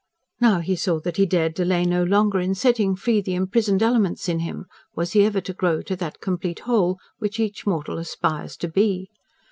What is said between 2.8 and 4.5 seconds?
free the imprisoned elements in